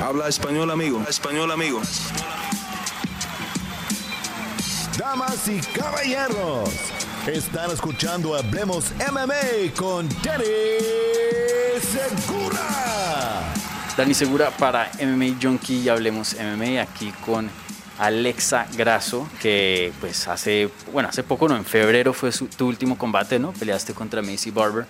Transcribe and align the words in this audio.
Habla 0.00 0.28
español, 0.28 0.70
amigo. 0.70 1.02
Español, 1.08 1.50
amigo. 1.50 1.82
Damas 4.96 5.48
y 5.48 5.60
caballeros, 5.60 6.70
están 7.26 7.72
escuchando 7.72 8.36
Hablemos 8.36 8.92
MMA 9.10 9.74
con 9.76 10.08
Danny 10.22 10.44
Segura. 11.80 13.52
Dani 13.96 14.14
Segura 14.14 14.50
para 14.50 14.88
MMA 15.00 15.36
Junkie 15.42 15.80
y 15.80 15.88
Hablemos 15.88 16.34
MMA 16.34 16.80
aquí 16.80 17.12
con 17.26 17.50
Alexa 17.98 18.68
Grasso, 18.76 19.28
que 19.40 19.92
pues 20.00 20.28
hace, 20.28 20.70
bueno, 20.92 21.08
hace 21.08 21.24
poco, 21.24 21.48
no, 21.48 21.56
en 21.56 21.64
febrero 21.64 22.12
fue 22.12 22.30
tu 22.56 22.68
último 22.68 22.96
combate, 22.96 23.40
¿no? 23.40 23.52
Peleaste 23.52 23.94
contra 23.94 24.22
Macy 24.22 24.52
Barber. 24.52 24.86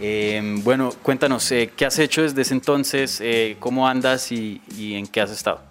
Eh, 0.00 0.40
bueno, 0.62 0.92
cuéntanos, 1.02 1.50
eh, 1.50 1.72
¿qué 1.76 1.84
has 1.84 1.98
hecho 1.98 2.22
desde 2.22 2.42
ese 2.42 2.54
entonces? 2.54 3.20
Eh, 3.20 3.56
¿Cómo 3.58 3.88
andas 3.88 4.30
y, 4.30 4.60
en 4.78 5.06
qué 5.06 5.20
has 5.20 5.30
estado? 5.30 5.67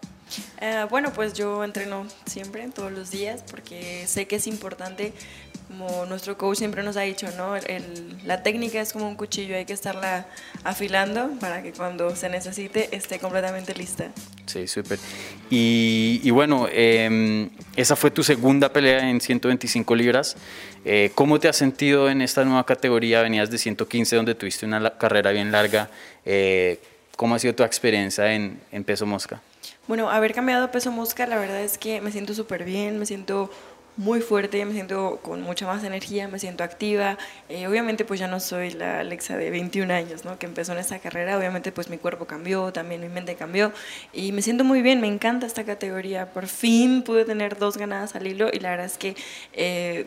Bueno, 0.90 1.12
pues 1.13 1.34
yo 1.34 1.63
entreno 1.63 2.05
siempre, 2.26 2.67
todos 2.73 2.91
los 2.91 3.12
días, 3.12 3.44
porque 3.49 4.05
sé 4.08 4.27
que 4.27 4.38
es 4.38 4.48
importante, 4.48 5.13
como 5.67 6.05
nuestro 6.05 6.38
coach 6.38 6.59
siempre 6.59 6.81
nos 6.81 6.95
ha 6.95 7.02
dicho, 7.02 7.27
¿no? 7.36 7.55
la 8.26 8.41
técnica 8.41 8.80
es 8.80 8.94
como 8.94 9.08
un 9.08 9.16
cuchillo, 9.16 9.55
hay 9.55 9.66
que 9.66 9.73
estarla 9.73 10.26
afilando 10.63 11.30
para 11.40 11.62
que 11.62 11.73
cuando 11.73 12.16
se 12.16 12.30
necesite 12.30 12.95
esté 12.95 13.20
completamente 13.20 13.73
lista. 13.73 14.12
Sí, 14.45 14.66
súper. 14.67 14.98
Y, 15.50 16.30
bueno, 16.31 16.67
em, 16.72 17.50
esa 17.75 17.98
fue 17.98 18.12
tu 18.12 18.23
segunda 18.23 18.72
pelea 18.72 19.09
en 19.09 19.20
125 19.20 19.94
libras. 19.94 20.38
Eh, 20.86 21.12
¿Cómo 21.16 21.38
te 21.38 21.50
has 21.50 21.58
sentido 21.58 22.09
en 22.09 22.22
esta 22.22 22.45
nueva 22.45 22.66
categoría? 22.66 23.22
Venías 23.22 23.52
de 23.52 23.58
115 23.58 24.16
donde 24.16 24.36
tuviste 24.36 24.66
una 24.66 24.98
carrera 24.98 25.31
bien 25.31 25.52
larga. 25.52 25.89
Eh, 26.25 26.80
¿Cómo 27.17 27.36
ha 27.36 27.39
sido 27.39 27.55
tu 27.55 27.64
experiencia 27.64 28.34
en, 28.34 28.62
en 28.72 28.86
peso 28.86 29.05
mosca? 29.05 29.41
Bueno, 29.88 30.09
haber 30.09 30.34
cambiado 30.34 30.70
peso 30.70 30.91
mosca, 30.91 31.26
la 31.27 31.38
verdad 31.38 31.62
es 31.62 31.77
que 31.77 32.02
me 32.02 32.12
siento 32.12 32.34
súper 32.34 32.66
bien, 32.66 33.00
me 33.00 33.06
siento 33.06 33.50
muy 33.95 34.20
fuerte, 34.22 34.64
me 34.66 34.73
siento 34.73 35.20
con 35.23 35.42
mucha 35.42 35.66
más 35.66 35.84
energía, 35.84 36.28
me 36.28 36.39
siento 36.39 36.64
activa. 36.64 37.17
Eh, 37.50 37.67
obviamente 37.67 38.03
pues 38.06 38.20
ya 38.20 38.28
no 38.28 38.39
soy 38.42 38.72
la 38.72 39.00
Alexa 39.00 39.38
de 39.38 39.50
21 39.50 39.92
años, 39.94 40.25
¿no? 40.25 40.38
Que 40.38 40.45
empezó 40.45 40.73
en 40.73 40.80
esta 40.80 41.00
carrera. 41.00 41.38
Obviamente 41.38 41.72
pues 41.72 41.89
mi 41.89 41.97
cuerpo 41.97 42.25
cambió, 42.25 42.73
también 42.73 43.02
mi 43.02 43.08
mente 43.08 43.36
cambió 43.36 43.72
y 44.14 44.34
me 44.34 44.42
siento 44.42 44.66
muy 44.66 44.81
bien, 44.81 45.00
me 45.02 45.08
encanta 45.08 45.45
esta 45.45 45.64
categoría. 45.64 46.34
Por 46.34 46.47
fin 46.47 47.02
pude 47.02 47.25
tener 47.25 47.58
dos 47.58 47.78
ganadas 47.78 48.16
al 48.16 48.28
hilo 48.28 48.50
y 48.52 48.59
la 48.59 48.72
verdad 48.72 48.88
es 48.88 48.97
que 48.97 49.16
eh, 49.53 50.06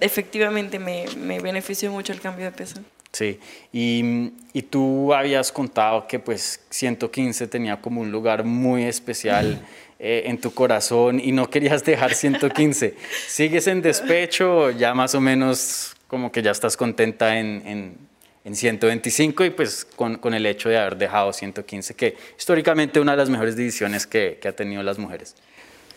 efectivamente 0.00 0.78
me, 0.78 1.06
me 1.16 1.40
benefició 1.40 1.90
mucho 1.92 2.12
el 2.12 2.20
cambio 2.20 2.46
de 2.46 2.52
peso. 2.52 2.80
Sí, 3.12 3.40
y, 3.72 4.30
y, 4.52 4.62
tú 4.62 5.12
habías 5.12 5.50
contado 5.50 6.06
que 6.06 6.20
pues 6.20 6.60
115 6.70 7.48
tenía 7.48 7.80
como 7.80 8.02
un 8.02 8.12
lugar 8.12 8.44
muy 8.44 8.84
especial 8.84 9.60
eh, 9.98 10.22
en 10.26 10.40
tu 10.40 10.54
corazón 10.54 11.20
y 11.20 11.32
no 11.32 11.50
querías 11.50 11.84
dejar 11.84 12.14
115. 12.14 12.94
¿Sigues 13.26 13.66
en 13.66 13.82
despecho 13.82 14.70
ya 14.70 14.94
más 14.94 15.16
o 15.16 15.20
menos 15.20 15.96
como 16.06 16.30
que 16.30 16.40
ya 16.40 16.52
estás 16.52 16.76
contenta 16.76 17.38
en, 17.38 17.62
en, 17.66 17.98
en 18.44 18.54
125 18.56 19.44
y 19.44 19.50
pues 19.50 19.84
con, 19.84 20.16
con, 20.16 20.32
el 20.34 20.46
hecho 20.46 20.68
de 20.68 20.78
haber 20.78 20.96
dejado 20.96 21.32
115, 21.32 21.94
que 21.94 22.16
históricamente 22.38 23.00
una 23.00 23.12
de 23.12 23.18
las 23.18 23.28
mejores 23.28 23.56
divisiones 23.56 24.06
que, 24.06 24.38
que 24.40 24.48
ha 24.48 24.52
tenido 24.52 24.82
las 24.82 24.98
mujeres? 24.98 25.34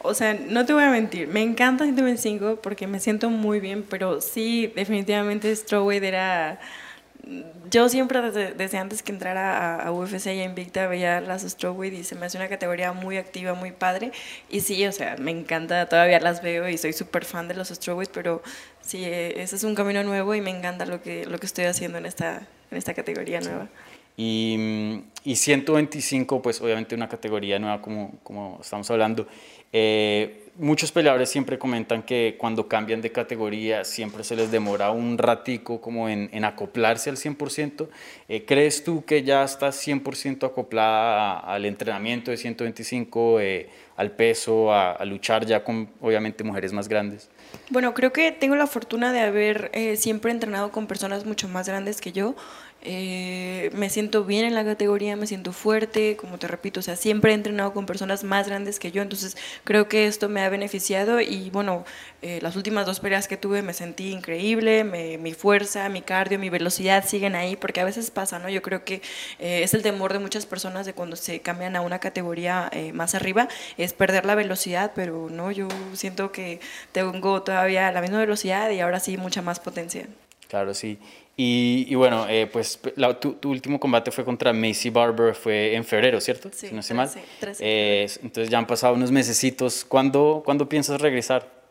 O 0.05 0.13
sea, 0.13 0.33
no 0.33 0.65
te 0.65 0.73
voy 0.73 0.83
a 0.83 0.89
mentir, 0.89 1.29
me 1.29 1.41
encanta 1.41 1.85
125 1.85 2.57
porque 2.61 2.87
me 2.87 2.99
siento 2.99 3.29
muy 3.29 3.61
bien, 3.61 3.85
pero 3.89 4.19
sí, 4.19 4.71
definitivamente 4.75 5.55
Strawweight 5.55 6.03
era 6.03 6.59
yo 7.69 7.87
siempre 7.89 8.21
desde, 8.31 8.77
antes 8.77 9.01
que 9.01 9.11
entrara 9.11 9.81
a, 9.81 9.91
UFC 9.91 10.27
y 10.27 10.41
a 10.41 10.43
Invicta 10.43 10.87
veía 10.87 11.21
las 11.21 11.43
Strawweight 11.43 11.93
y 11.93 12.03
se 12.03 12.15
me 12.15 12.25
hace 12.25 12.37
una 12.37 12.49
categoría 12.49 12.91
muy 12.91 13.17
activa, 13.17 13.53
muy 13.53 13.71
padre. 13.71 14.11
Y 14.49 14.59
sí, 14.59 14.85
o 14.85 14.91
sea, 14.91 15.15
me 15.17 15.31
encanta, 15.31 15.87
todavía 15.87 16.19
las 16.19 16.41
veo 16.41 16.67
y 16.67 16.77
soy 16.77 16.93
súper 16.93 17.23
fan 17.25 17.47
de 17.47 17.55
los 17.55 17.69
Strawweight, 17.69 18.11
pero 18.11 18.43
sí, 18.81 19.03
ese 19.05 19.55
es 19.55 19.63
un 19.63 19.73
camino 19.73 20.03
nuevo 20.03 20.35
y 20.35 20.41
me 20.41 20.49
encanta 20.49 20.85
lo 20.85 21.01
que, 21.01 21.25
lo 21.25 21.39
que 21.39 21.45
estoy 21.45 21.65
haciendo 21.65 21.97
en 21.97 22.05
esta, 22.05 22.47
en 22.71 22.77
esta 22.77 22.93
categoría 22.93 23.39
nueva. 23.39 23.69
Y, 24.17 25.01
y, 25.23 25.35
125, 25.35 26.41
pues 26.41 26.61
obviamente 26.61 26.93
una 26.93 27.09
categoría 27.09 27.57
nueva 27.57 27.81
como, 27.81 28.19
como 28.21 28.59
estamos 28.61 28.91
hablando. 28.91 29.27
Eh, 29.71 30.42
muchos 30.57 30.91
peleadores 30.91 31.29
siempre 31.29 31.57
comentan 31.57 32.03
que 32.03 32.35
cuando 32.37 32.67
cambian 32.67 33.01
de 33.01 33.11
categoría 33.11 33.83
siempre 33.83 34.23
se 34.23 34.35
les 34.35 34.51
demora 34.51 34.91
un 34.91 35.17
ratico 35.17 35.81
como 35.81 36.09
en, 36.09 36.29
en 36.31 36.45
acoplarse 36.45 37.09
al 37.09 37.17
100%. 37.17 37.87
Eh, 38.29 38.45
¿Crees 38.45 38.83
tú 38.83 39.03
que 39.05 39.23
ya 39.23 39.43
estás 39.43 39.85
100% 39.87 40.45
acoplada 40.45 41.39
al 41.39 41.65
entrenamiento 41.65 42.31
de 42.31 42.37
125, 42.37 43.39
eh, 43.39 43.69
al 43.95 44.11
peso, 44.11 44.73
a, 44.73 45.03
luchar 45.05 45.45
ya 45.45 45.63
con 45.63 45.89
obviamente 46.01 46.43
mujeres 46.43 46.73
más 46.73 46.87
grandes? 46.87 47.29
Bueno, 47.69 47.93
creo 47.93 48.11
que 48.11 48.31
tengo 48.31 48.55
la 48.55 48.67
fortuna 48.67 49.13
de 49.13 49.19
haber 49.21 49.69
eh, 49.73 49.95
siempre 49.95 50.31
entrenado 50.31 50.71
con 50.71 50.87
personas 50.87 51.25
mucho 51.25 51.47
más 51.47 51.67
grandes 51.67 52.01
que 52.01 52.11
yo. 52.11 52.35
Eh, 52.85 53.71
me 53.73 53.89
siento 53.89 54.25
bien 54.25 54.43
en 54.43 54.55
la 54.55 54.65
categoría, 54.65 55.15
me 55.15 55.25
siento 55.25 55.53
fuerte, 55.53 56.17
como 56.17 56.37
te 56.37 56.47
repito, 56.47 56.81
o 56.81 56.83
sea, 56.83 56.97
siempre 56.97 57.31
he 57.31 57.33
entrenado 57.33 57.71
con 57.73 57.85
personas 57.85 58.25
más 58.25 58.49
grandes 58.49 58.77
que 58.77 58.91
yo, 58.91 59.01
entonces 59.01 59.37
creo 59.63 59.87
que 59.87 60.05
esto 60.05 60.27
me 60.27 60.41
ha 60.43 60.49
beneficiado 60.49 61.21
y 61.21 61.49
bueno, 61.49 61.85
eh, 62.21 62.39
las 62.41 62.55
últimas 62.55 62.85
dos 62.85 62.99
peleas 62.99 63.27
que 63.27 63.37
tuve 63.37 63.61
me 63.61 63.73
sentí 63.73 64.11
increíble, 64.11 64.83
mi 64.83 65.33
fuerza, 65.33 65.89
mi 65.89 66.01
cardio, 66.01 66.39
mi 66.39 66.49
velocidad 66.49 67.05
siguen 67.05 67.35
ahí, 67.35 67.55
porque 67.55 67.81
a 67.81 67.85
veces 67.85 68.11
pasa, 68.11 68.39
¿no? 68.39 68.49
Yo 68.49 68.61
creo 68.61 68.83
que 68.83 69.01
eh, 69.39 69.63
es 69.63 69.73
el 69.73 69.81
temor 69.81 70.13
de 70.13 70.19
muchas 70.19 70.45
personas 70.45 70.85
de 70.85 70.93
cuando 70.93 71.15
se 71.15 71.41
cambian 71.41 71.75
a 71.75 71.81
una 71.81 71.99
categoría 71.99 72.69
más 72.93 73.15
arriba, 73.15 73.47
es 73.77 73.93
perder 73.93 74.25
la 74.25 74.35
velocidad, 74.35 74.91
pero 74.95 75.29
no, 75.29 75.51
yo 75.51 75.67
siento 75.93 76.31
que 76.31 76.59
tengo 76.91 77.43
todavía 77.43 77.91
la 77.91 78.01
misma 78.01 78.19
velocidad 78.19 78.69
y 78.71 78.79
ahora 78.79 78.99
sí 78.99 79.17
mucha 79.17 79.41
más 79.41 79.59
potencia. 79.59 80.07
Claro, 80.53 80.71
sí. 80.75 80.99
Y, 81.35 81.95
bueno, 81.95 82.27
eh, 82.29 82.45
pues 82.45 82.79
tu, 83.19 83.49
último 83.49 83.79
combate 83.79 84.11
fue 84.11 84.23
contra 84.23 84.53
Macy 84.53 84.91
Barber, 84.91 85.33
fue 85.33 85.73
en 85.73 85.83
febrero, 85.83 86.21
¿cierto? 86.21 86.51
Sí, 86.53 86.67
si 86.67 86.75
no 86.75 86.83
sé 86.83 86.93
mal. 86.93 87.09
Eh, 87.59 88.07
entonces 88.21 88.51
ya 88.51 88.59
han 88.59 88.67
pasado 88.67 88.93
unos 88.93 89.09
mesecitos. 89.09 89.83
¿Cuándo, 89.83 90.43
¿Cuándo 90.45 90.69
piensas 90.69 91.01
regresar? 91.01 91.62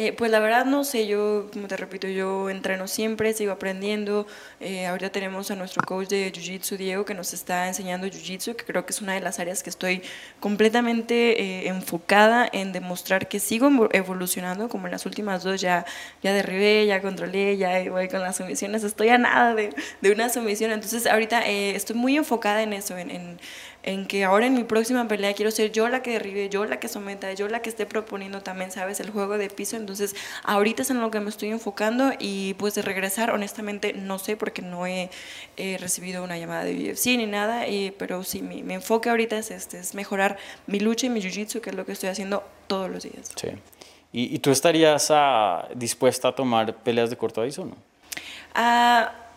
Eh, 0.00 0.12
pues 0.12 0.30
la 0.30 0.38
verdad 0.38 0.64
no 0.64 0.84
sé, 0.84 1.08
yo, 1.08 1.48
como 1.52 1.66
te 1.66 1.76
repito, 1.76 2.06
yo 2.06 2.50
entreno 2.50 2.86
siempre, 2.86 3.32
sigo 3.32 3.50
aprendiendo. 3.50 4.28
Eh, 4.60 4.86
ahorita 4.86 5.10
tenemos 5.10 5.50
a 5.50 5.56
nuestro 5.56 5.82
coach 5.82 6.06
de 6.06 6.32
Jiu-Jitsu, 6.32 6.76
Diego, 6.76 7.04
que 7.04 7.14
nos 7.14 7.34
está 7.34 7.66
enseñando 7.66 8.06
Jiu-Jitsu, 8.06 8.54
que 8.54 8.64
creo 8.64 8.86
que 8.86 8.92
es 8.92 9.02
una 9.02 9.14
de 9.14 9.20
las 9.20 9.40
áreas 9.40 9.64
que 9.64 9.70
estoy 9.70 10.02
completamente 10.38 11.42
eh, 11.42 11.66
enfocada 11.66 12.48
en 12.52 12.70
demostrar 12.72 13.26
que 13.26 13.40
sigo 13.40 13.88
evolucionando, 13.92 14.68
como 14.68 14.86
en 14.86 14.92
las 14.92 15.04
últimas 15.04 15.42
dos 15.42 15.60
ya, 15.60 15.84
ya 16.22 16.32
derribé, 16.32 16.86
ya 16.86 17.02
controlé, 17.02 17.56
ya 17.56 17.82
voy 17.90 18.06
con 18.06 18.20
las 18.22 18.36
sumisiones, 18.36 18.84
estoy 18.84 19.08
a 19.08 19.18
nada 19.18 19.56
de, 19.56 19.74
de 20.00 20.12
una 20.12 20.28
sumisión. 20.28 20.70
Entonces 20.70 21.08
ahorita 21.08 21.44
estoy 21.44 21.96
muy 21.96 22.16
enfocada 22.16 22.62
en 22.62 22.72
eso, 22.72 22.96
en, 22.96 23.10
en 23.10 23.40
en 23.82 24.06
que 24.06 24.24
ahora 24.24 24.46
en 24.46 24.54
mi 24.54 24.64
próxima 24.64 25.06
pelea 25.06 25.32
quiero 25.34 25.50
ser 25.50 25.72
yo 25.72 25.88
la 25.88 26.02
que 26.02 26.12
derribe, 26.12 26.48
yo 26.48 26.64
la 26.64 26.80
que 26.80 26.88
someta, 26.88 27.32
yo 27.32 27.48
la 27.48 27.62
que 27.62 27.70
esté 27.70 27.86
proponiendo 27.86 28.42
también, 28.42 28.70
¿sabes? 28.70 29.00
El 29.00 29.10
juego 29.10 29.38
de 29.38 29.48
piso. 29.48 29.76
Entonces, 29.76 30.14
ahorita 30.42 30.82
es 30.82 30.90
en 30.90 31.00
lo 31.00 31.10
que 31.10 31.20
me 31.20 31.30
estoy 31.30 31.50
enfocando 31.50 32.12
y 32.18 32.54
pues 32.54 32.74
de 32.74 32.82
regresar, 32.82 33.30
honestamente, 33.30 33.92
no 33.92 34.18
sé 34.18 34.36
porque 34.36 34.62
no 34.62 34.86
he, 34.86 35.10
recibido 35.78 36.22
una 36.24 36.38
llamada 36.38 36.64
de 36.64 36.90
UFC 36.90 37.06
ni 37.16 37.26
nada, 37.26 37.66
y, 37.66 37.92
pero 37.92 38.24
sí, 38.24 38.42
mi, 38.42 38.62
enfoque 38.72 39.10
ahorita 39.10 39.38
es 39.38 39.50
este, 39.50 39.78
es 39.78 39.94
mejorar 39.94 40.38
mi 40.66 40.80
lucha 40.80 41.06
y 41.06 41.10
mi 41.10 41.20
jiu-jitsu, 41.20 41.60
que 41.60 41.70
es 41.70 41.76
lo 41.76 41.84
que 41.86 41.92
estoy 41.92 42.08
haciendo 42.08 42.42
todos 42.66 42.90
los 42.90 43.02
días. 43.04 43.30
Sí. 43.36 43.48
¿Y, 44.12 44.38
tú 44.38 44.50
estarías 44.50 45.08
ah, 45.10 45.68
dispuesta 45.74 46.28
a 46.28 46.34
tomar 46.34 46.74
peleas 46.76 47.10
de 47.10 47.16
corto 47.16 47.42
aviso 47.42 47.62
o 47.62 47.66
no? 47.66 47.76
Ah 48.54 49.27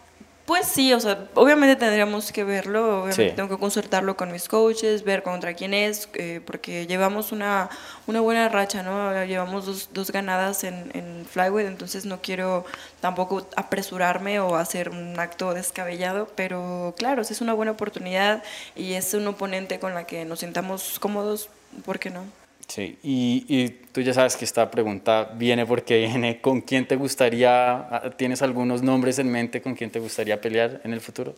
pues 0.52 0.68
sí, 0.68 0.92
o 0.92 1.00
sea, 1.00 1.30
obviamente 1.34 1.78
tendríamos 1.78 2.34
que 2.34 2.44
verlo, 2.44 3.04
obviamente 3.04 3.32
tengo 3.38 3.48
que 3.48 3.58
consultarlo 3.58 4.18
con 4.18 4.34
mis 4.34 4.50
coaches, 4.50 5.06
ver 5.06 5.24
contra 5.24 5.54
quién 5.54 5.74
es, 5.74 6.10
eh, 6.16 6.42
porque 6.46 6.88
llevamos 6.88 7.32
una, 7.32 7.70
una 8.06 8.20
buena 8.20 8.50
racha, 8.50 8.84
¿no? 8.84 9.24
Llevamos 9.24 9.66
dos, 9.66 9.92
dos 9.94 10.12
ganadas 10.12 10.66
en, 10.66 10.92
en 10.94 11.26
Flyweight, 11.26 11.70
entonces 11.70 12.06
no 12.06 12.22
quiero 12.22 12.66
tampoco 13.00 13.48
apresurarme 13.56 14.42
o 14.42 14.58
hacer 14.58 14.90
un 14.90 15.18
acto 15.18 15.54
descabellado, 15.54 16.28
pero 16.36 16.96
claro, 16.98 17.24
si 17.24 17.32
es 17.32 17.40
una 17.40 17.54
buena 17.54 17.72
oportunidad 17.72 18.44
y 18.76 18.96
es 18.96 19.14
un 19.14 19.26
oponente 19.28 19.80
con 19.80 19.94
la 19.94 20.04
que 20.04 20.26
nos 20.26 20.42
sintamos 20.42 21.00
cómodos, 21.00 21.48
¿por 21.86 21.98
qué 21.98 22.10
no? 22.10 22.41
Sí, 22.72 22.98
y, 23.04 23.44
y, 23.50 23.68
tú 23.92 24.00
ya 24.00 24.14
sabes 24.14 24.38
que 24.38 24.46
esta 24.46 24.72
pregunta 24.72 25.30
viene 25.36 25.66
porque 25.66 25.98
viene 25.98 26.40
con 26.40 26.62
quién 26.62 26.88
te 26.88 26.96
gustaría, 26.96 27.74
ah, 27.74 28.12
¿tienes 28.16 28.42
algunos 28.42 28.82
nombres 28.82 29.20
en 29.20 29.30
mente 29.30 29.62
con 29.62 29.76
quién 29.76 29.90
te 29.90 30.00
gustaría 30.00 30.40
pelear 30.40 30.80
en 30.86 30.94
el 30.94 31.02
futuro? 31.02 31.36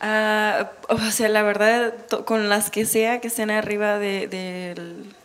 Ah, 0.00 0.70
o 0.88 0.98
sea, 1.10 1.28
la 1.28 1.42
verdad, 1.42 1.92
con 2.24 2.48
las 2.48 2.70
que 2.70 2.86
sea, 2.86 3.20
que 3.20 3.28
estén 3.28 3.50
arriba 3.50 3.98
de, 3.98 4.26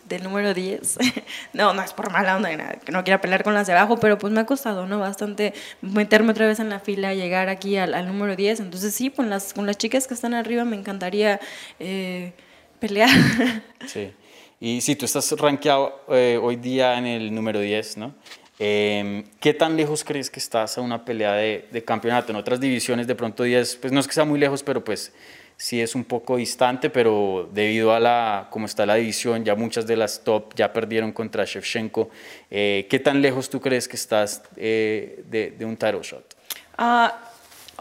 del, 0.10 0.24
número 0.24 0.54
10. 0.54 0.98
no, 1.54 1.74
no 1.74 1.81
es 1.81 1.94
por 1.94 2.12
mala 2.12 2.36
onda, 2.36 2.54
nada, 2.58 2.74
que 2.74 2.92
no 2.92 3.06
quiera 3.06 3.22
pelear 3.22 3.46
con 3.46 3.54
las 3.54 3.66
de 3.66 3.72
abajo, 3.72 3.98
pero 3.98 4.18
pues 4.18 4.34
me 4.34 4.42
ha 4.42 4.46
costado, 4.46 4.88
¿no? 4.88 5.00
Bastante 5.00 5.54
meterme 5.80 6.31
otra 6.31 6.48
vez 6.48 6.60
en 6.60 6.69
la 6.69 6.81
fila, 6.81 7.13
llegar 7.13 7.48
aquí 7.48 7.78
al, 7.78 7.94
al 7.94 8.08
número 8.08 8.36
10. 8.36 8.60
Entonces 8.60 8.94
sí, 8.94 9.10
con 9.10 9.30
las, 9.30 9.54
con 9.54 9.66
las 9.66 9.78
chicas 9.78 10.06
que 10.06 10.16
están 10.16 10.34
arriba 10.34 10.66
me 10.66 10.75
encantaría... 10.75 11.40
Eh, 11.80 12.34
Pelear. 12.80 13.10
Sí. 13.88 14.12
Y 14.65 14.81
si 14.81 14.95
tú 14.95 15.06
estás 15.06 15.31
rankeado 15.33 16.01
eh, 16.09 16.39
hoy 16.41 16.56
día 16.56 16.97
en 16.97 17.06
el 17.06 17.35
número 17.35 17.59
10, 17.59 17.97
¿no? 17.97 18.15
Eh, 18.57 19.23
¿Qué 19.39 19.53
tan 19.53 19.77
lejos 19.77 20.03
crees 20.03 20.31
que 20.31 20.39
estás 20.39 20.79
a 20.79 20.81
una 20.81 21.06
pelea 21.06 21.33
de, 21.33 21.67
de, 21.71 21.83
campeonato? 21.83 22.31
En 22.31 22.35
otras 22.35 22.59
divisiones 22.59 23.06
de 23.06 23.13
pronto 23.13 23.44
10, 23.44 23.75
pues 23.75 23.94
no 23.94 24.00
es 24.00 24.07
que 24.07 24.15
sea 24.15 24.25
muy 24.25 24.39
lejos, 24.39 24.63
pero 24.63 24.83
pues 24.83 25.13
sí 25.56 25.79
es 25.79 25.94
un 25.94 26.03
poco 26.03 26.38
distante, 26.38 26.89
pero 26.89 27.47
debido 27.53 27.94
a 27.94 28.00
la 28.00 28.47
cómo 28.50 28.65
está 28.65 28.88
la 28.88 28.95
división, 28.95 29.45
ya 29.45 29.53
muchas 29.53 29.85
de 29.85 29.97
las 29.97 30.23
top 30.23 30.56
ya 30.56 30.73
perdieron 30.73 31.12
contra 31.12 31.45
Shevchenko. 31.45 32.09
Eh, 32.50 32.88
¿Qué 32.89 32.97
tan 32.97 33.21
lejos 33.21 33.51
tú 33.51 33.62
crees 33.62 33.88
que 33.88 33.97
estás 33.97 34.41
eh, 34.57 35.23
de, 35.29 35.51
de, 35.51 35.63
un 35.63 35.77
title 35.77 36.01
shot? 36.01 36.35
Uh, 36.79 37.09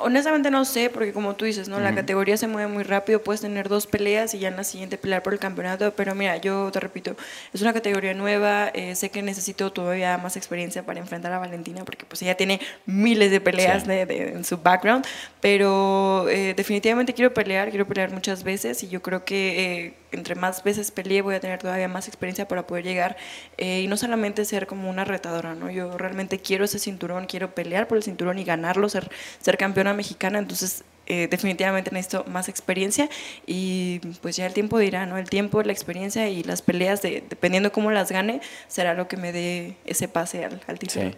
Honestamente 0.04 0.50
no 0.50 0.66
sé, 0.66 0.90
porque 0.90 1.14
como 1.14 1.34
tú 1.34 1.46
dices, 1.46 1.66
¿no? 1.66 1.80
La 1.80 1.94
categoría 1.94 2.36
se 2.36 2.46
mueve 2.46 2.70
muy 2.70 2.82
rápido, 2.82 3.22
puedes 3.22 3.40
tener 3.40 3.70
dos 3.70 3.86
peleas 3.86 4.34
y 4.34 4.38
ya 4.38 4.48
en 4.48 4.56
la 4.56 4.64
siguiente 4.64 4.98
pelear 4.98 5.22
por 5.22 5.32
el 5.32 5.38
campeonato, 5.38 5.94
pero 5.96 6.14
mira, 6.14 6.36
yo 6.36 6.70
te 6.70 6.78
repito, 6.78 7.16
es 7.54 7.62
una 7.62 7.72
categoría 7.72 8.12
nueva, 8.12 8.68
eh, 8.74 8.94
sé 8.96 9.08
que 9.08 9.22
necesito 9.22 9.72
todavía 9.72 10.18
más 10.18 10.36
experiencia 10.36 10.84
para 10.84 11.00
enfrentar 11.00 11.32
a 11.32 11.38
Valentina, 11.38 11.86
porque 11.86 12.04
pues 12.04 12.20
ella 12.20 12.36
tiene 12.36 12.60
miles 12.84 13.30
de 13.30 13.40
peleas 13.40 13.84
sí. 13.84 13.88
de, 13.88 14.04
de, 14.04 14.28
en 14.32 14.44
su 14.44 14.58
background, 14.58 15.06
pero 15.40 16.28
eh, 16.28 16.52
definitivamente 16.54 17.14
quiero 17.14 17.32
pelear, 17.32 17.70
quiero 17.70 17.86
pelear 17.86 18.10
muchas 18.10 18.44
veces 18.44 18.82
y 18.82 18.88
yo 18.88 19.00
creo 19.00 19.24
que 19.24 19.84
eh, 19.84 19.94
entre 20.12 20.34
más 20.34 20.62
veces 20.62 20.90
peleé 20.90 21.22
voy 21.22 21.34
a 21.34 21.40
tener 21.40 21.58
todavía 21.58 21.88
más 21.88 22.08
experiencia 22.08 22.46
para 22.46 22.66
poder 22.66 22.84
llegar 22.84 23.16
y 23.56 23.86
no 23.88 23.96
solamente 23.96 24.44
ser 24.44 24.66
como 24.66 24.88
una 24.88 25.04
retadora, 25.04 25.54
¿no? 25.54 25.70
Yo 25.70 25.96
realmente 25.98 26.38
quiero 26.38 26.66
ese 26.66 26.78
cinturón, 26.78 27.26
quiero 27.26 27.54
pelear 27.54 27.88
por 27.88 27.96
el 27.96 28.04
cinturón 28.04 28.38
y 28.38 28.44
ganarlo, 28.44 28.88
ser, 28.88 29.10
ser 29.40 29.56
campeona 29.56 29.93
mexicana, 29.94 30.38
entonces 30.38 30.84
eh, 31.06 31.28
definitivamente 31.30 31.90
necesito 31.90 32.24
más 32.24 32.48
experiencia 32.48 33.10
y 33.46 34.00
pues 34.22 34.36
ya 34.36 34.46
el 34.46 34.54
tiempo 34.54 34.78
dirá, 34.78 35.04
¿no? 35.04 35.18
El 35.18 35.28
tiempo, 35.28 35.62
la 35.62 35.72
experiencia 35.72 36.28
y 36.28 36.42
las 36.42 36.62
peleas, 36.62 37.02
de, 37.02 37.22
dependiendo 37.28 37.72
cómo 37.72 37.90
las 37.90 38.10
gane, 38.10 38.40
será 38.68 38.94
lo 38.94 39.06
que 39.06 39.16
me 39.16 39.32
dé 39.32 39.76
ese 39.84 40.08
pase 40.08 40.44
al, 40.44 40.60
al 40.66 40.78
título. 40.78 41.10
Sí. 41.10 41.16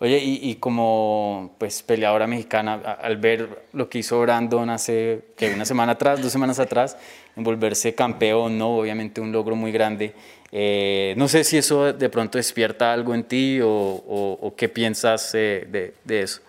Oye, 0.00 0.18
y, 0.18 0.50
y, 0.50 0.56
como 0.56 1.54
pues 1.58 1.82
peleadora 1.84 2.26
mexicana, 2.26 2.74
al 2.74 3.18
ver 3.18 3.66
lo 3.72 3.88
que 3.88 3.98
hizo 4.00 4.20
Brandon 4.20 4.68
hace 4.68 5.22
que 5.36 5.54
una 5.54 5.64
semana 5.64 5.92
atrás, 5.92 6.20
dos 6.20 6.32
semanas 6.32 6.58
atrás, 6.58 6.96
en 7.36 7.44
volverse 7.44 7.94
campeón, 7.94 8.58
¿no? 8.58 8.78
Obviamente 8.78 9.20
un 9.20 9.30
logro 9.30 9.54
muy 9.54 9.70
grande. 9.70 10.12
Eh, 10.50 11.14
no 11.16 11.28
sé 11.28 11.44
si 11.44 11.56
eso 11.56 11.92
de 11.92 12.08
pronto 12.08 12.36
despierta 12.36 12.92
algo 12.92 13.14
en 13.14 13.22
ti 13.22 13.60
o, 13.60 13.68
o, 13.68 14.38
o 14.42 14.56
qué 14.56 14.68
piensas 14.68 15.34
eh, 15.34 15.68
de, 15.70 15.94
de 16.04 16.22
eso. 16.22 16.42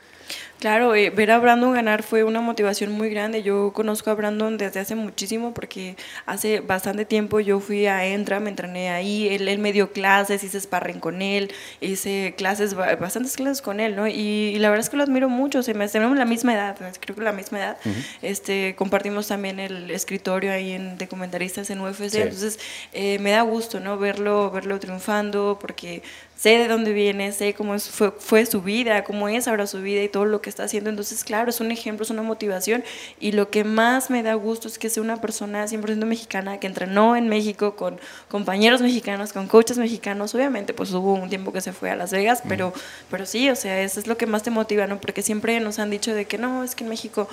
Claro, 0.63 0.95
eh, 0.95 1.10
ver 1.10 1.30
a 1.30 1.39
Brandon 1.39 1.74
ganar 1.74 2.04
fue 2.04 2.24
una 2.24 2.39
motivación 2.39 2.89
muy 2.94 3.10
grande. 3.10 3.44
Yo 3.44 3.74
conozco 3.74 4.12
a 4.12 4.13
Brandon 4.13 4.57
desde 4.57 4.80
hace 4.80 4.95
muchísimo 4.95 5.54
porque 5.54 5.98
hace 6.25 6.62
bastante 6.62 7.04
tiempo 7.04 7.42
yo 7.42 7.60
fui 7.60 7.86
a 7.86 8.06
Entra, 8.06 8.39
me 8.39 8.50
entrené 8.50 8.89
ahí, 8.89 9.27
él, 9.27 9.50
él 9.50 9.60
me 9.60 9.74
dio 9.74 9.92
clases, 9.92 10.42
hice 10.42 10.62
sparring 10.62 11.01
con 11.01 11.21
él, 11.21 11.51
hice 11.81 12.33
clases, 12.38 12.75
bastantes 12.75 13.36
clases 13.36 13.62
con 13.62 13.81
él, 13.81 13.98
¿no? 13.98 14.07
Y, 14.07 14.54
y 14.56 14.60
la 14.60 14.69
verdad 14.69 14.86
es 14.86 14.89
que 14.89 14.95
lo 14.95 15.04
admiro 15.04 15.27
mucho, 15.27 15.63
se 15.63 15.74
me 15.74 15.86
tenemos 15.89 16.18
la 16.18 16.24
misma 16.24 16.54
edad, 16.54 16.77
creo 17.01 17.13
que 17.13 17.21
la 17.24 17.33
misma 17.33 17.60
edad. 17.60 17.77
Uh 17.83 17.89
-huh. 17.89 18.06
este, 18.21 18.74
compartimos 18.77 19.27
también 19.27 19.60
el 19.60 19.92
escritorio 19.92 20.54
ahí 20.54 20.71
en, 20.71 20.98
de 20.98 21.10
comentaristas 21.10 21.69
en 21.71 21.81
UFC, 21.81 22.10
sí. 22.10 22.21
entonces 22.21 22.57
eh, 22.94 23.19
me 23.19 23.31
da 23.31 23.42
gusto, 23.42 23.81
¿no? 23.81 23.98
Verlo, 23.98 24.50
verlo 24.50 24.80
triunfando 24.80 25.57
porque 25.60 26.04
sé 26.44 26.57
de 26.57 26.68
dónde 26.68 26.92
viene, 26.92 27.31
sé 27.31 27.54
cómo 27.54 27.74
es, 27.74 27.89
fue, 27.89 28.12
fue, 28.12 28.45
su 28.45 28.62
vida, 28.62 29.06
cómo 29.06 29.30
es 29.30 29.48
ahora 29.48 29.65
su 29.65 29.81
vida 29.81 30.04
y 30.04 30.10
todo 30.10 30.25
lo 30.25 30.42
que 30.42 30.50
está 30.54 30.64
haciendo. 30.64 30.90
Entonces, 30.90 31.24
claro, 31.24 31.50
es 31.50 31.60
un 31.60 31.72
ejemplo, 31.72 32.04
es 32.04 32.10
una 32.10 32.22
motivación. 32.22 32.84
Y 33.20 33.34
lo 33.34 33.50
que 33.50 33.64
más 33.64 34.10
me 34.10 34.24
da 34.24 34.34
gusto 34.36 34.68
es 34.68 34.78
que 34.78 34.90
sea 34.90 35.04
una 35.04 35.20
persona 35.20 35.66
100% 35.66 36.06
mexicana 36.06 36.60
que 36.60 36.68
entrenó 36.68 37.16
en 37.16 37.28
México 37.28 37.76
con 37.76 38.00
compañeros 38.30 38.82
mexicanos, 38.82 39.34
con 39.34 39.48
coaches 39.48 39.78
mexicanos. 39.78 40.34
Obviamente, 40.36 40.74
pues 40.74 40.92
hubo 40.94 41.14
un 41.14 41.30
tiempo 41.30 41.52
que 41.52 41.62
se 41.62 41.74
fue 41.74 41.90
a 41.90 41.96
Las 41.96 42.12
Vegas, 42.12 42.44
pero, 42.48 42.74
pero 43.10 43.26
sí, 43.26 43.50
o 43.50 43.56
sea, 43.56 43.82
eso 43.82 44.00
es 44.00 44.08
lo 44.08 44.18
que 44.18 44.26
más 44.26 44.44
te 44.44 44.52
motiva, 44.52 44.88
¿no? 44.88 45.00
Porque 45.00 45.22
siempre 45.22 45.60
nos 45.60 45.80
han 45.80 45.90
dicho 45.90 46.14
de 46.14 46.26
que 46.26 46.38
no, 46.38 46.64
es 46.64 46.76
que 46.76 46.84
en 46.84 46.90
México 46.90 47.28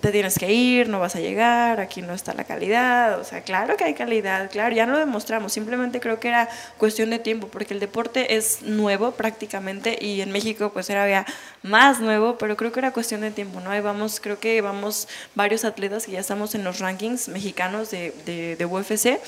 te 0.00 0.12
tienes 0.12 0.38
que 0.38 0.52
ir, 0.52 0.88
no 0.88 1.00
vas 1.00 1.16
a 1.16 1.20
llegar, 1.20 1.80
aquí 1.80 2.02
no 2.02 2.14
está 2.14 2.34
la 2.34 2.44
calidad, 2.44 3.18
o 3.18 3.24
sea, 3.24 3.40
claro 3.42 3.76
que 3.76 3.84
hay 3.84 3.94
calidad, 3.94 4.50
claro, 4.50 4.74
ya 4.74 4.86
lo 4.86 4.98
demostramos, 4.98 5.52
simplemente 5.52 6.00
creo 6.00 6.20
que 6.20 6.28
era 6.28 6.48
cuestión 6.76 7.10
de 7.10 7.18
tiempo, 7.18 7.48
porque 7.48 7.74
el 7.74 7.80
deporte 7.80 8.36
es 8.36 8.62
nuevo 8.62 9.12
prácticamente 9.12 9.98
y 10.00 10.20
en 10.20 10.30
México 10.30 10.70
pues 10.72 10.90
era 10.90 11.26
más 11.62 12.00
nuevo, 12.00 12.38
pero 12.38 12.56
creo 12.56 12.72
que 12.72 12.80
era 12.80 12.92
cuestión 12.92 13.22
de 13.22 13.30
tiempo, 13.30 13.60
¿no? 13.60 13.70
Vamos, 13.82 14.20
creo 14.20 14.38
que 14.38 14.60
vamos 14.60 15.08
varios 15.34 15.64
atletas 15.64 16.06
que 16.06 16.12
ya 16.12 16.20
estamos 16.20 16.54
en 16.54 16.64
los 16.64 16.78
rankings 16.80 17.28
mexicanos 17.28 17.90
de, 17.90 18.12
de, 18.26 18.56
de 18.56 18.66
UFC. 18.66 19.18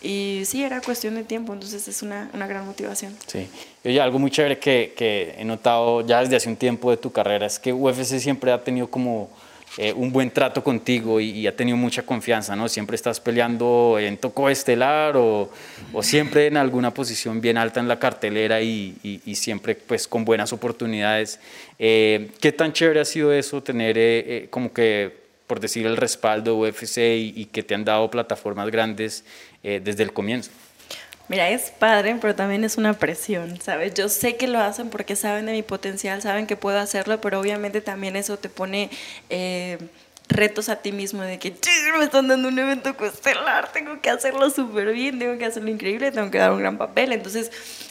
Y 0.00 0.42
sí, 0.44 0.62
era 0.62 0.80
cuestión 0.80 1.16
de 1.16 1.24
tiempo, 1.24 1.52
entonces 1.52 1.88
es 1.88 2.02
una, 2.02 2.30
una 2.32 2.46
gran 2.46 2.64
motivación. 2.64 3.16
Sí. 3.26 3.48
Oye, 3.84 4.00
algo 4.00 4.20
muy 4.20 4.30
chévere 4.30 4.58
que, 4.58 4.94
que 4.96 5.34
he 5.36 5.44
notado 5.44 6.06
ya 6.06 6.20
desde 6.20 6.36
hace 6.36 6.48
un 6.48 6.56
tiempo 6.56 6.92
de 6.92 6.98
tu 6.98 7.10
carrera 7.10 7.46
es 7.46 7.58
que 7.58 7.72
UFC 7.72 8.20
siempre 8.20 8.52
ha 8.52 8.62
tenido 8.62 8.88
como 8.88 9.28
eh, 9.76 9.92
un 9.92 10.12
buen 10.12 10.30
trato 10.30 10.64
contigo 10.64 11.20
y, 11.20 11.46
ha 11.46 11.54
tenido 11.54 11.76
mucha 11.76 12.02
confianza, 12.02 12.56
¿no? 12.56 12.68
Siempre 12.68 12.96
estás 12.96 13.20
peleando 13.20 13.96
en 14.00 14.16
toco 14.16 14.48
estelar 14.48 15.16
o, 15.16 15.50
o 15.92 16.02
siempre 16.02 16.46
en 16.46 16.56
alguna 16.56 16.92
posición 16.92 17.40
bien 17.40 17.56
alta 17.56 17.78
en 17.78 17.86
la 17.86 17.98
cartelera 17.98 18.60
y, 18.60 18.96
y, 19.02 19.34
siempre 19.34 19.74
pues 19.74 20.08
con 20.08 20.24
buenas 20.24 20.52
oportunidades. 20.52 21.38
Eh, 21.78 22.30
¿Qué 22.40 22.52
tan 22.52 22.72
chévere 22.72 23.00
ha 23.00 23.04
sido 23.04 23.32
eso, 23.32 23.62
tener 23.62 23.96
eh, 23.98 24.24
eh 24.26 24.46
como 24.50 24.72
que, 24.72 25.16
por 25.46 25.60
decir, 25.60 25.86
el 25.86 25.96
respaldo 25.96 26.56
UFC 26.56 26.98
y, 26.98 27.44
que 27.46 27.62
te 27.62 27.74
han 27.74 27.84
dado 27.84 28.10
plataformas 28.10 28.70
grandes 28.70 29.24
desde 29.62 30.02
el 30.02 30.12
comienzo? 30.12 30.50
Mira, 31.28 31.50
es 31.50 31.70
padre, 31.70 32.16
pero 32.20 32.34
también 32.34 32.64
es 32.64 32.78
una 32.78 32.94
presión, 32.94 33.60
¿sabes? 33.60 33.92
Yo 33.94 34.08
sé 34.08 34.36
que 34.36 34.48
lo 34.48 34.60
hacen 34.60 34.88
porque 34.88 35.14
saben 35.14 35.44
de 35.44 35.52
mi 35.52 35.62
potencial, 35.62 36.22
saben 36.22 36.46
que 36.46 36.56
puedo 36.56 36.78
hacerlo, 36.78 37.20
pero 37.20 37.38
obviamente 37.38 37.82
también 37.82 38.16
eso 38.16 38.38
te 38.38 38.48
pone 38.48 38.88
eh, 39.28 39.76
retos 40.28 40.70
a 40.70 40.76
ti 40.76 40.90
mismo 40.92 41.22
de 41.22 41.38
que 41.38 41.54
me 41.98 42.04
están 42.04 42.28
dando 42.28 42.48
un 42.48 42.58
evento 42.58 42.96
costelar, 42.96 43.72
tengo 43.72 44.00
que 44.00 44.08
hacerlo 44.08 44.48
súper 44.50 44.92
bien, 44.92 45.18
tengo 45.18 45.36
que 45.36 45.44
hacerlo 45.44 45.68
increíble, 45.68 46.12
tengo 46.12 46.30
que 46.30 46.38
dar 46.38 46.52
un 46.52 46.60
gran 46.60 46.78
papel. 46.78 47.12
Entonces, 47.12 47.50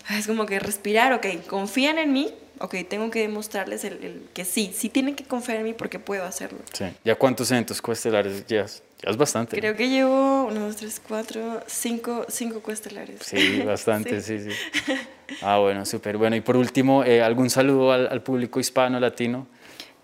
es 0.10 0.26
como 0.26 0.46
que 0.46 0.60
respirar, 0.60 1.14
ok, 1.14 1.26
confían 1.48 2.00
en 2.00 2.14
mí, 2.14 2.34
ok, 2.60 2.76
tengo 2.90 3.10
que 3.10 3.22
demostrarles 3.22 3.84
el, 3.84 4.04
el, 4.04 4.28
que 4.34 4.46
sí, 4.46 4.72
sí 4.74 4.90
tienen 4.90 5.16
que 5.16 5.24
confiar 5.24 5.58
en 5.58 5.64
mí 5.64 5.74
porque 5.74 6.00
puedo 6.00 6.24
hacerlo. 6.24 6.60
Sí. 6.74 6.86
¿Ya 7.04 7.16
cuántos 7.16 7.52
eventos 7.52 7.82
coestelares 7.82 8.46
llevas? 8.48 8.84
Ya 9.02 9.12
es 9.12 9.18
bastante. 9.18 9.58
Creo 9.58 9.76
que 9.76 9.90
llevo 9.90 10.46
uno, 10.46 10.62
dos, 10.62 10.76
tres, 10.78 11.02
cuatro, 11.06 11.62
cinco, 11.68 12.26
cinco 12.30 12.62
cuestelares. 12.62 13.20
Sí, 13.22 13.62
bastante, 13.62 14.22
sí, 14.22 14.40
sí. 14.40 14.52
sí. 14.52 14.94
Ah, 15.42 15.60
bueno, 15.60 15.86
súper. 15.86 16.18
Bueno, 16.18 16.36
y 16.36 16.42
por 16.42 16.58
último, 16.58 17.04
eh, 17.04 17.22
¿algún 17.22 17.50
saludo 17.50 17.92
al, 17.92 18.08
al, 18.08 18.24
público 18.24 18.60
hispano, 18.60 19.00
latino? 19.00 19.48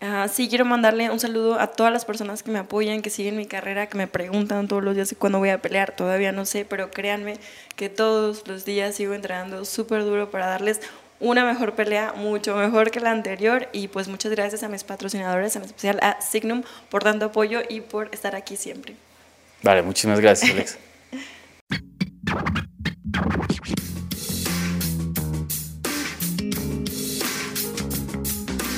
Uh, 0.04 0.28
sí, 0.28 0.50
quiero 0.50 0.66
mandarle 0.66 1.10
un 1.10 1.20
saludo 1.20 1.58
a 1.58 1.68
todas 1.68 1.94
las 1.94 2.04
personas 2.04 2.44
que 2.44 2.52
me 2.52 2.60
apoyan, 2.60 3.02
que 3.02 3.10
siguen 3.10 3.38
mi 3.38 3.46
carrera, 3.46 3.88
que 3.88 3.98
me 3.98 4.06
preguntan 4.06 4.68
todos 4.68 4.84
los 4.84 4.96
días 4.96 5.16
cuándo 5.18 5.40
voy 5.40 5.50
a 5.50 5.62
pelear. 5.62 5.96
Todavía 5.96 6.34
no 6.34 6.46
sé, 6.46 6.66
pero 6.66 6.92
créanme 6.92 7.38
que 7.78 7.88
todos 7.88 8.46
los 8.48 8.66
días 8.66 8.96
sigo 8.96 9.14
entrenando 9.14 9.64
súper 9.64 10.04
duro 10.04 10.30
para 10.30 10.48
darles 10.48 10.82
una 11.24 11.46
mejor 11.46 11.74
pelea, 11.74 12.14
mucho 12.16 12.56
mejor 12.56 12.92
que 12.92 13.00
la 13.00 13.12
anterior. 13.12 13.70
Y 13.74 13.88
pues 13.88 14.08
muchas 14.08 14.32
gracias 14.32 14.62
a 14.64 14.70
mis 14.70 14.84
patrocinadores, 14.84 15.56
en 15.56 15.64
especial 15.64 16.00
a 16.02 16.22
Signum, 16.22 16.64
por 16.90 17.04
tanto 17.04 17.26
apoyo 17.26 17.62
y 17.68 17.82
por 17.82 18.10
estar 18.14 18.36
aquí 18.36 18.58
siempre. 18.58 18.96
Vale, 19.64 19.82
muchísimas 19.82 20.20
gracias, 20.20 20.52
Alex. 20.52 20.78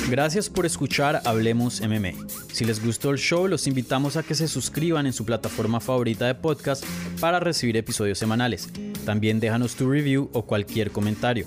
Gracias 0.08 0.48
por 0.48 0.64
escuchar 0.64 1.20
Hablemos 1.24 1.80
MMA. 1.80 2.12
Si 2.52 2.64
les 2.64 2.84
gustó 2.84 3.10
el 3.10 3.18
show, 3.18 3.48
los 3.48 3.66
invitamos 3.66 4.16
a 4.16 4.22
que 4.22 4.36
se 4.36 4.46
suscriban 4.46 5.04
en 5.04 5.12
su 5.12 5.24
plataforma 5.24 5.80
favorita 5.80 6.26
de 6.26 6.36
podcast 6.36 6.84
para 7.18 7.40
recibir 7.40 7.76
episodios 7.76 8.16
semanales. 8.16 8.68
También 9.04 9.40
déjanos 9.40 9.74
tu 9.74 9.90
review 9.90 10.30
o 10.32 10.46
cualquier 10.46 10.92
comentario. 10.92 11.46